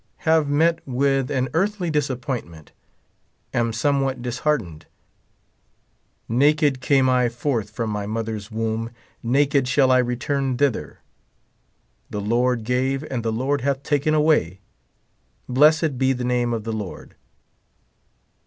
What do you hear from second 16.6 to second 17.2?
the Lord.